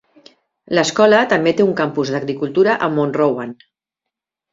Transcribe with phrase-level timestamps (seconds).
[0.77, 3.53] L'escola també té un campus d'Agricultura a Mount Rowan.